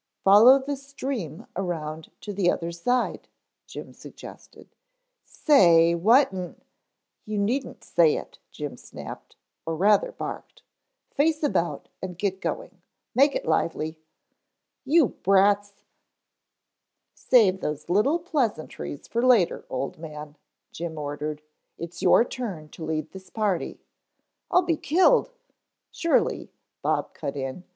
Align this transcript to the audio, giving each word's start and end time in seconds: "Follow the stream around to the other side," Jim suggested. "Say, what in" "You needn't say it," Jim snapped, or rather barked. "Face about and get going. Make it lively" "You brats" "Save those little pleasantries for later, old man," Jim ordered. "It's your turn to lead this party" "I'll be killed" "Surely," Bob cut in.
"Follow 0.23 0.57
the 0.57 0.75
stream 0.75 1.45
around 1.55 2.09
to 2.21 2.33
the 2.33 2.49
other 2.49 2.71
side," 2.71 3.27
Jim 3.67 3.93
suggested. 3.93 4.73
"Say, 5.23 5.93
what 5.93 6.31
in" 6.33 6.59
"You 7.27 7.37
needn't 7.37 7.83
say 7.83 8.15
it," 8.17 8.39
Jim 8.49 8.77
snapped, 8.77 9.35
or 9.63 9.75
rather 9.75 10.11
barked. 10.11 10.63
"Face 11.11 11.43
about 11.43 11.87
and 12.01 12.17
get 12.17 12.41
going. 12.41 12.81
Make 13.13 13.35
it 13.35 13.45
lively" 13.45 13.99
"You 14.95 15.09
brats" 15.09 15.83
"Save 17.13 17.59
those 17.61 17.87
little 17.87 18.17
pleasantries 18.17 19.07
for 19.07 19.21
later, 19.23 19.65
old 19.69 19.99
man," 19.99 20.35
Jim 20.71 20.97
ordered. 20.97 21.43
"It's 21.77 22.01
your 22.01 22.25
turn 22.25 22.69
to 22.69 22.83
lead 22.83 23.11
this 23.11 23.29
party" 23.29 23.79
"I'll 24.49 24.63
be 24.63 24.77
killed" 24.77 25.29
"Surely," 25.91 26.49
Bob 26.81 27.13
cut 27.13 27.35
in. 27.35 27.65